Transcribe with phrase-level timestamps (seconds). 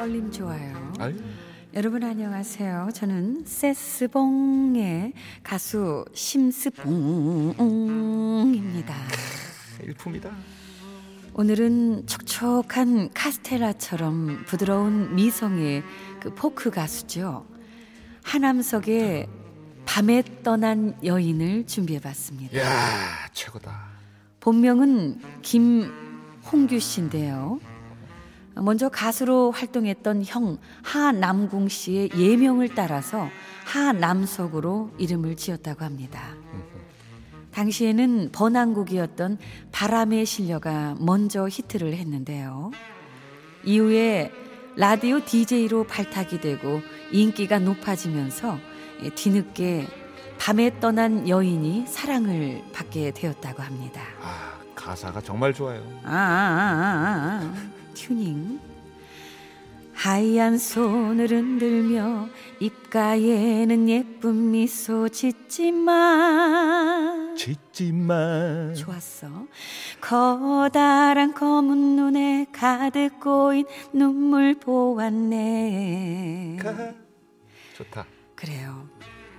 [0.00, 0.94] 아, 떨림 좋아요.
[0.98, 1.14] 아유,
[1.74, 2.88] 여러분 안녕하세요.
[2.94, 6.94] 저는 세스봉의 가수 심스봉입니다.
[9.82, 10.30] 일품이다.
[11.34, 15.82] 오늘은 촉촉한 카스텔라처럼 부드러운 미성의
[16.22, 17.44] 그 포크 가수죠.
[18.22, 19.28] 하남석의
[19.84, 22.58] 밤에 떠난 여인을 준비해봤습니다.
[22.58, 23.78] 야 최고다.
[24.40, 27.60] 본명은 김홍규 씨인데요.
[28.56, 33.28] 먼저 가수로 활동했던 형 하남궁 씨의 예명을 따라서
[33.64, 36.34] 하남석으로 이름을 지었다고 합니다.
[37.52, 39.38] 당시에는 번안곡이었던
[39.72, 42.70] 바람의 실려가 먼저 히트를 했는데요.
[43.64, 44.32] 이후에
[44.76, 48.58] 라디오 DJ로 발탁이 되고 인기가 높아지면서
[49.14, 49.88] 뒤늦게
[50.38, 54.00] 밤에 떠난 여인이 사랑을 받게 되었다고 합니다.
[54.22, 55.82] 아 가사가 정말 좋아요.
[56.04, 57.79] 아, 아, 아, 아, 아.
[57.94, 58.58] 튜닝.
[59.94, 62.28] 하얀 손을 흔들며
[62.58, 68.72] 입가에는 예쁜 미소 짓지만 짓지마.
[68.74, 69.28] 좋았어.
[70.00, 76.56] 커다란 검은 눈에 가득 고인 눈물 보았네.
[77.76, 78.06] 좋다.
[78.34, 78.88] 그래요.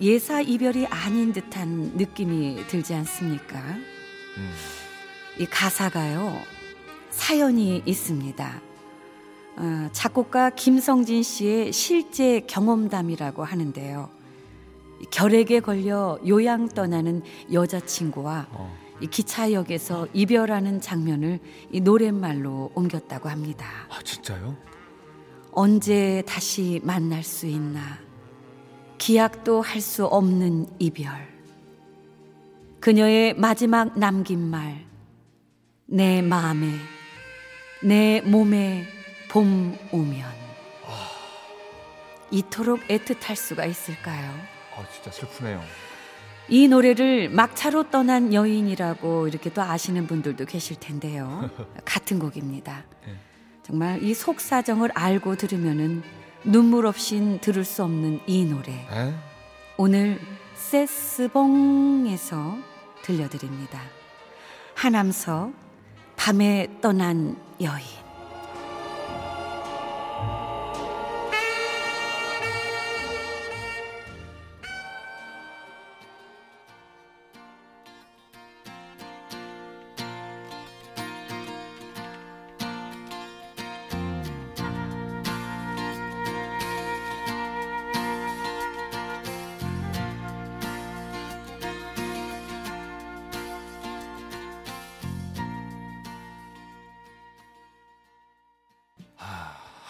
[0.00, 3.58] 예사 이별이 아닌 듯한 느낌이 들지 않습니까?
[3.58, 4.52] 음.
[5.38, 6.40] 이 가사가요
[7.14, 8.60] 사연이 있습니다.
[9.56, 14.10] 어, 작곡가 김성진 씨의 실제 경험담이라고 하는데요.
[15.00, 18.76] 이 결핵에 걸려 요양 떠나는 여자친구와 어.
[19.00, 21.38] 이 기차역에서 이별하는 장면을
[21.70, 23.66] 이 노랫말로 옮겼다고 합니다.
[23.90, 24.56] 아 진짜요?
[25.52, 27.98] 언제 다시 만날 수 있나?
[28.98, 31.12] 기약도 할 수 없는 이별.
[32.80, 34.84] 그녀의 마지막 남긴 말.
[35.86, 36.66] 내 마음에,
[37.84, 38.86] 내 몸에
[39.28, 40.44] 봄 오면.
[42.30, 44.34] 이토록 애틋할 수가 있을까요?
[44.74, 45.62] 아 진짜 슬프네요.
[46.48, 51.50] 이 노래를 막차로 떠난 여인이라고 이렇게 또 아시는 분들도 계실 텐데요.
[51.84, 52.84] 같은 곡입니다.
[53.06, 53.14] 네.
[53.62, 56.02] 정말 이 속사정을 알고 들으면은
[56.42, 58.72] 눈물 없인 들을 수 없는 이 노래.
[58.72, 59.14] 에?
[59.76, 60.18] 오늘
[60.54, 62.56] 세스봉에서
[63.02, 63.82] 들려드립니다.
[64.74, 65.52] 하남서
[66.24, 68.03] 밤에 떠난 여인.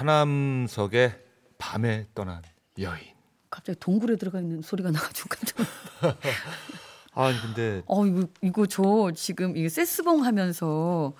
[0.00, 1.12] 하남석의
[1.58, 2.40] 밤에 떠난
[2.78, 3.00] 여인.
[3.50, 5.66] 갑자기 동굴에 들어가 있는 소리가 나가지고 깜짝.
[7.12, 11.12] 아 근데 어 이거 이거 저 지금 이게 세스봉 하면서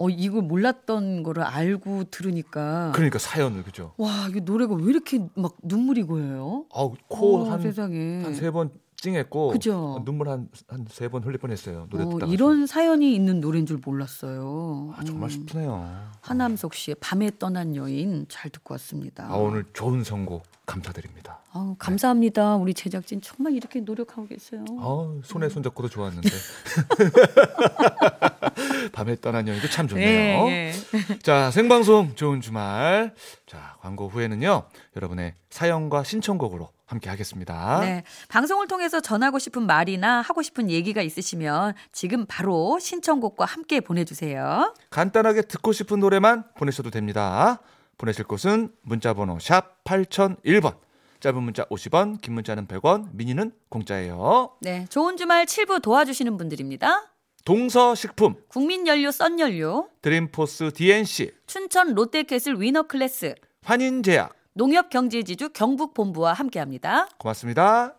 [0.00, 3.92] 어 이거 몰랐던 거를 알고 들으니까 그러니까 사연을 그죠?
[3.98, 6.64] 와 이거 노래가 왜 이렇게 막 눈물이 고여요?
[6.70, 8.70] 어, 아코한 세상에 한 세 번
[9.06, 9.94] 찡했고 그죠?
[9.98, 11.88] 어, 눈물 한 한 세 번 흘릴 뻔했어요.
[11.90, 14.94] 노래 어, 이런 사연이 있는 노래인 줄 몰랐어요.
[14.96, 15.30] 아, 정말 음.
[15.30, 16.08] 슬프네요.
[16.20, 19.26] 하남석 씨의 밤에 떠난 여인 잘 듣고 왔습니다.
[19.28, 21.40] 아 오늘 좋은 선곡 감사드립니다.
[21.52, 22.56] 아우, 감사합니다.
[22.56, 24.64] 우리 제작진 정말 이렇게 노력하고 계세요.
[24.78, 26.30] 어, 손에 손잡고도 좋았는데.
[28.92, 30.46] 밤에 떠난 여인도 참 좋네요.
[30.48, 31.18] 예, 예.
[31.22, 33.14] 자, 생방송 좋은 주말.
[33.46, 34.64] 자, 광고 후에는요.
[34.96, 37.80] 여러분의 사연과 신청곡으로 함께 하겠습니다.
[37.80, 38.04] 네.
[38.28, 44.74] 방송을 통해서 전하고 싶은 말이나 하고 싶은 얘기가 있으시면 지금 바로 신청곡과 함께 보내주세요.
[44.90, 47.60] 간단하게 듣고 싶은 노래만 보내셔도 됩니다.
[48.02, 50.76] 보내실 곳은 문자번호 샵 8001번.
[51.20, 54.56] 짧은 문자 50원, 긴 문자는 100원, 미니는 공짜예요.
[54.60, 54.86] 네.
[54.90, 57.12] 좋은 주말 7부 도와주시는 분들입니다.
[57.44, 64.34] 동서식품, 국민연료 썬연료, 드림포스 DNC, 춘천 롯데캐슬 위너클래스, 환인제약.
[64.54, 67.08] 농협경제지주 경북본부와 함께합니다.
[67.18, 67.94] 고맙습니다.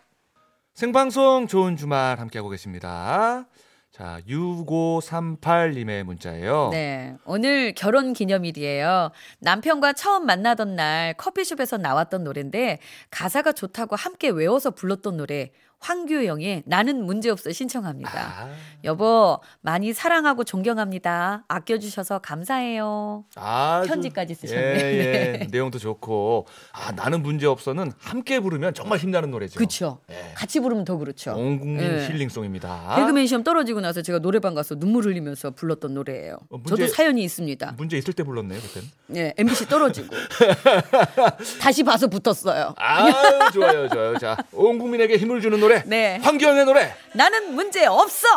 [0.74, 3.46] 생방송 좋은 주말 함께하고 계십니다.
[3.94, 6.70] 자, 6538님의 문자예요.
[6.72, 7.16] 네.
[7.26, 9.12] 오늘 결혼 기념일이에요.
[9.38, 12.80] 남편과 처음 만나던 날 커피숍에서 나왔던 노래인데
[13.12, 15.52] 가사가 좋다고 함께 외워서 불렀던 노래
[15.88, 18.12] 황규영의 나는 문제없어 신청합니다.
[18.18, 18.50] 아,
[18.86, 21.44] 여보, 많이 사랑하고 존경합니다.
[21.48, 23.26] 아껴주셔서 감사해요.
[23.36, 24.64] 아주- 편지까지 쓰셨네요.
[24.66, 25.38] 예, 예.
[25.44, 25.48] 네.
[25.52, 26.48] 내용도 좋고.
[26.72, 29.58] 아, 나는 문제 없어는 함께 부르면 정말 힘나는 노래죠.
[29.58, 30.00] 그렇죠.
[30.10, 30.32] 예.
[30.36, 31.34] 같이 부르면 더 그렇죠.
[31.36, 32.08] 온 국민 예.
[32.08, 32.96] 힐링송입니다.
[32.96, 36.38] 개그맨 시험 떨어지고 나서 제가 노래방 가서 눈물 흘리면서 불렀던 노래예요.
[36.50, 37.74] 어, 문제- 저도 사연이 있습니다.
[37.78, 38.90] 문제 있을 때 불렀네요, 그때는.
[39.18, 40.08] 예, MBC 떨어지고
[41.60, 42.74] 다시 봐서 붙었어요.
[42.78, 44.18] 아, 좋아요, 좋아요.
[44.18, 45.73] 자, 온 국민에게 힘을 주는 노래.
[45.86, 46.20] 네.
[46.24, 46.96] 황교영의 노래.
[47.14, 48.28] 나는 문제 없어.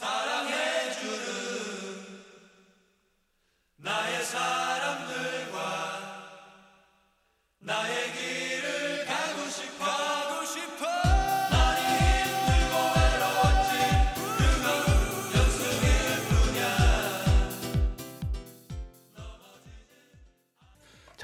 [0.00, 0.06] 자,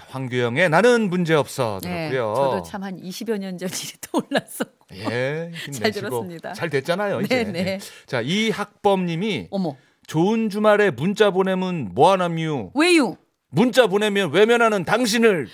[0.09, 2.35] 황교영의 나는 문제 없어 네, 들었고요.
[2.35, 3.73] 저도 참 한 20여 년 전이
[4.11, 4.65] 떠올랐어.
[4.95, 6.53] 예, 힘내시고 들었습니다.
[6.55, 7.45] 잘 됐잖아요, 이제.
[7.45, 7.79] 네, 네.
[8.07, 9.77] 자, 이학범 님이 어머,
[10.07, 12.71] 좋은 주말에 문자 보내면 뭐 하나뮤?
[12.75, 13.17] 왜요?
[13.51, 15.49] 문자 보내면 외면하는 당신을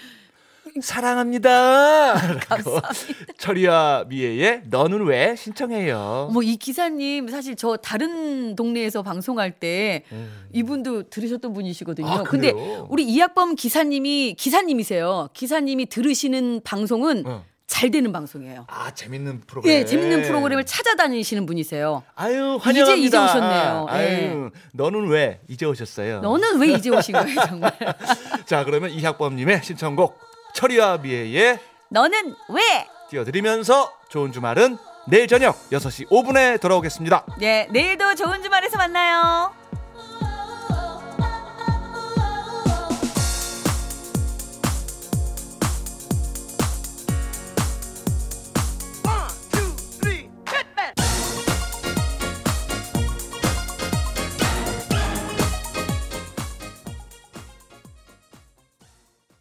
[0.82, 2.14] 사랑합니다.
[2.48, 2.92] 감사합니다.
[3.38, 6.26] 철이와 미애의 너는 왜 신청해요.
[6.30, 10.48] 어머, 이 기사님 사실 저 다른 동네에서 방송할 때 음.
[10.52, 12.08] 이분도 들으셨던 분이시거든요.
[12.08, 12.52] 아, 근데?
[12.88, 15.28] 우리 이학범 기사님이 기사님이세요.
[15.32, 17.44] 기사님이 들으시는 방송은 어.
[17.66, 18.66] 잘 되는 방송이에요.
[18.68, 19.74] 아 재밌는 프로그램.
[19.74, 22.02] 예, 재밌는 프로그램을 찾아다니시는 분이세요.
[22.14, 22.94] 아유 환영합니다.
[22.94, 23.86] 이제 오셨네요.
[23.88, 24.50] 아유 예.
[24.74, 26.20] 너는 왜 이제 오셨어요?
[26.20, 27.72] 너는 왜 이제 오신 거예요, 정말?
[28.46, 30.18] 자 그러면 이학범님의 신청곡
[30.54, 31.58] 철이와 미애의
[31.90, 32.88] 너는 왜?
[33.10, 37.26] 띄워드리면서 좋은 주말은 내일 저녁 6시 5분에 돌아오겠습니다.
[37.38, 39.52] 네, 내일도 좋은 주말에서 만나요.